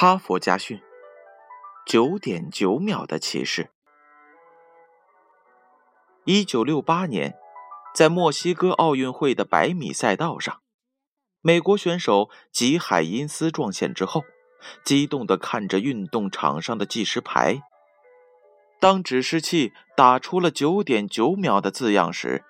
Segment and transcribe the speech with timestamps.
[0.00, 0.80] 哈佛家训：
[1.84, 3.68] 九点九秒的骑士。
[6.24, 7.34] 一九六八年，
[7.94, 10.62] 在墨西哥奥运会的百米赛道上，
[11.42, 14.24] 美国选手吉海因斯撞线之后，
[14.86, 17.60] 激动地看着运动场上的计时牌。
[18.80, 22.42] 当指示器打出了九点九秒的字样时，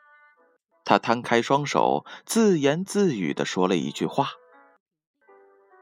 [0.84, 4.34] 他摊开双手，自言自语地说了一句话。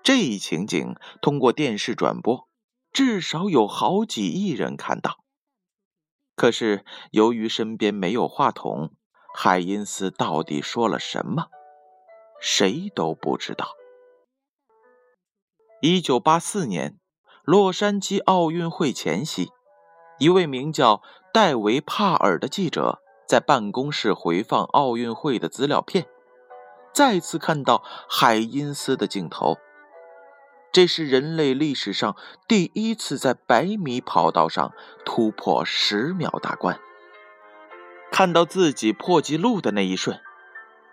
[0.08, 2.48] 这一情景通过电视转播，
[2.94, 5.18] 至少有好几亿人看到。
[6.34, 8.94] 可是由于身边没有话筒，
[9.34, 11.48] 海因斯到底说了什么，
[12.40, 13.76] 谁都不知道。
[15.82, 16.98] 一九八四年，
[17.42, 19.50] 洛杉矶奥运会前夕，
[20.18, 21.02] 一位名叫
[21.34, 26.06] 戴维·帕尔的记者在办公室回放奥运会的资料片，
[26.94, 29.58] 再次看到海因斯的镜头。
[30.70, 32.16] 这是人类历史上
[32.46, 34.72] 第一次在百米跑道上
[35.04, 36.78] 突破十秒大关。
[38.12, 40.20] 看到自己破纪录的那一瞬，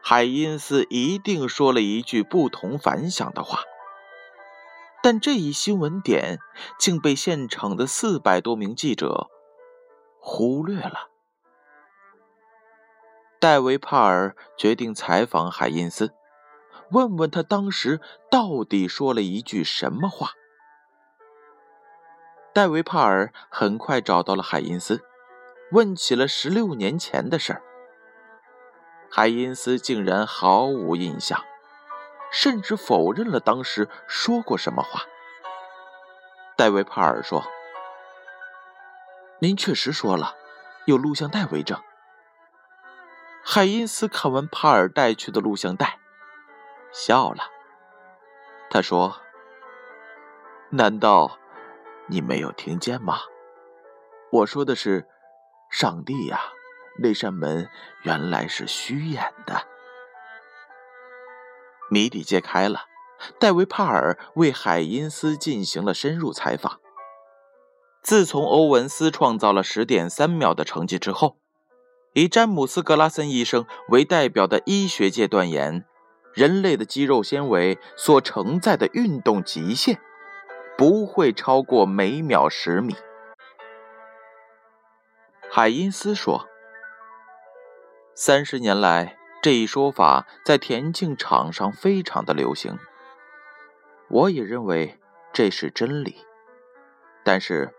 [0.01, 3.59] 海因斯一定说了一句不同凡响的话。
[5.03, 6.39] 但这一新闻点
[6.79, 9.29] 竟被现场的四百多名记者
[10.19, 11.09] 忽略了。
[13.39, 16.13] 戴维·帕尔决定采访海因斯。
[16.91, 20.31] 问问他当时到底说了一句什么话？
[22.53, 25.03] 戴维·帕尔很快找到了海因斯，
[25.71, 27.61] 问起了十六年前的事儿。
[29.11, 31.43] 海因斯竟然毫无印象，
[32.31, 35.01] 甚至否认了当时说过什么话。
[36.55, 37.43] 戴维·帕尔说
[39.39, 40.35] ：“您确实说了，
[40.85, 41.81] 有录像带为证。”
[43.43, 45.99] 海因斯看完帕尔带去的录像带。
[46.97, 47.43] 笑了，
[48.69, 49.17] 他说
[50.71, 51.37] ：“难道
[52.07, 53.19] 你没有听见吗？
[54.31, 55.05] 我说的是，
[55.69, 56.39] 上帝呀，
[56.99, 57.67] 那扇门
[58.03, 59.67] 原来是虚掩的。”
[61.91, 62.85] 谜底揭开了，
[63.37, 66.79] 戴维·帕尔为海因斯进行了深入采访。
[68.01, 71.35] 自从欧文斯创造了十点三秒的成绩之后，
[72.13, 75.85] 以詹姆斯·格拉森医生为代表的医学界断言。
[76.35, 79.99] 人类的肌肉纤维所承载的运动极限
[80.77, 82.93] 不会超过每秒十米。
[85.49, 86.49] 海因斯说
[88.13, 92.77] ：“三十年来，这一说法在田径场上非常的流行。
[94.09, 94.99] 我也认为
[95.31, 96.25] 这是真理。
[97.23, 97.73] 但是，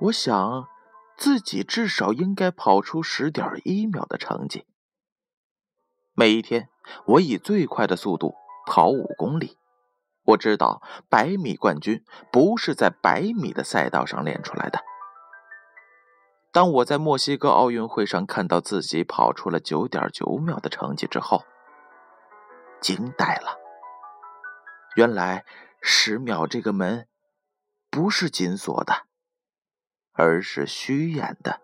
[0.00, 0.68] 我想
[1.16, 4.66] 自己至少应该跑出十点一秒的成绩。
[6.12, 6.68] 每一天。”
[7.06, 8.34] 我以最快的速度
[8.66, 9.58] 跑五公里。
[10.24, 14.80] 我知道百米冠军不是在百米的赛道上练出来的。
[16.52, 21.42] 当我在墨西哥奥运会上看到自己跑出了九点九秒的成绩之后，
[22.80, 23.58] 惊呆了。
[24.94, 25.44] 原来
[25.80, 27.08] 十秒这个门
[27.90, 29.06] 不是紧锁的，
[30.12, 31.60] 而是虚掩的，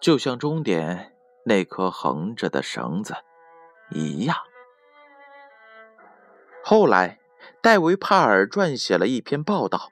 [0.00, 1.09] 就像终点。
[1.44, 3.14] 那颗横着的绳子
[3.90, 4.36] 一样。
[6.62, 7.18] 后来，
[7.62, 9.90] 戴维·帕尔撰写了一篇报道，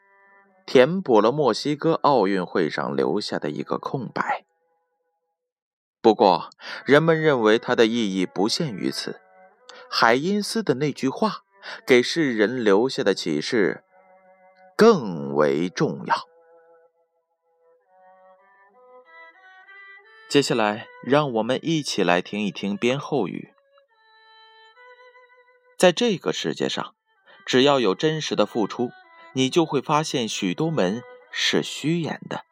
[0.66, 4.44] 填补了墨西哥奥运会上留下的一个空白。
[6.00, 6.50] 不过，
[6.84, 9.20] 人们认为它的意义不限于此。
[9.90, 11.38] 海因斯的那句话
[11.86, 13.82] 给世人留下的启示
[14.76, 16.14] 更为重要。
[20.28, 23.54] 接下来，让我们一起来听一听编后语。
[25.78, 26.94] 在这个世界上，
[27.46, 28.90] 只要有真实的付出，
[29.32, 32.44] 你就会发现许多门是虚掩的。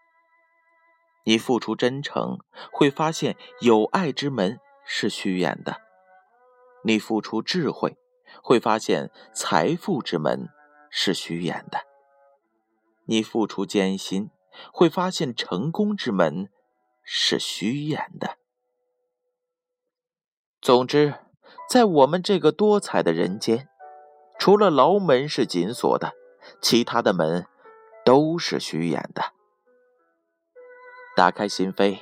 [1.25, 2.39] 你付出真诚，
[2.73, 5.75] 会发现有爱之门是虚掩的；
[6.83, 7.99] 你付出智慧，
[8.43, 10.49] 会发现财富之门
[10.89, 11.81] 是虚掩的；
[13.05, 14.31] 你付出艰辛，
[14.73, 16.49] 会发现成功之门。
[17.09, 18.37] 是虚掩的。
[20.61, 21.15] 总之，
[21.71, 23.69] 在我们这个多彩的人间，
[24.41, 26.15] 除了牢门是紧锁的，
[26.61, 27.47] 其他的门
[28.05, 29.33] 都是虚掩的。
[31.15, 32.01] 打开心扉，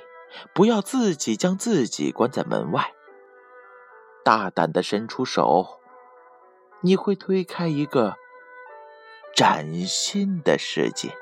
[0.54, 2.94] 不要自己将自己关在门外，
[4.24, 5.78] 大胆的伸出手，
[6.80, 8.16] 你会推开一个
[9.36, 11.14] 崭新的世界。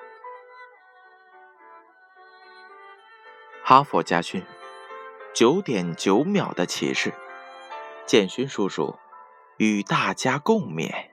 [3.64, 4.44] 哈佛家训：
[5.32, 7.14] 九点九秒的启示，
[8.04, 8.98] 建勋叔叔
[9.56, 11.11] 与大家共勉。